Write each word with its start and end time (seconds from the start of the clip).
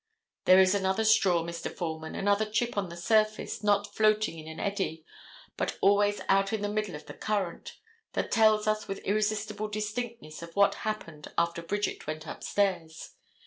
There 0.45 0.59
is 0.59 0.73
another 0.73 1.03
straw, 1.05 1.43
Mr. 1.43 1.71
Foreman, 1.71 2.15
another 2.15 2.47
chip 2.49 2.75
on 2.75 2.89
the 2.89 2.97
surface, 2.97 3.61
not 3.63 3.93
floating 3.93 4.39
in 4.39 4.47
an 4.47 4.59
eddy, 4.59 5.05
but 5.55 5.77
always 5.79 6.21
out 6.27 6.51
in 6.51 6.63
the 6.63 6.69
middle 6.69 6.95
of 6.95 7.05
the 7.05 7.13
currant, 7.13 7.77
that 8.13 8.31
tells 8.31 8.65
us 8.65 8.87
with 8.87 9.05
irresistible 9.05 9.67
distinctness 9.67 10.41
of 10.41 10.55
what 10.55 10.73
happened 10.89 11.31
after 11.37 11.61
Bridget 11.61 12.07
went 12.07 12.25
upstairs. 12.25 13.11